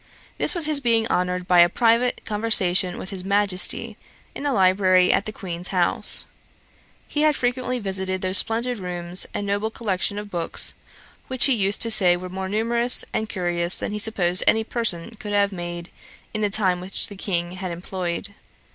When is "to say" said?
11.83-12.17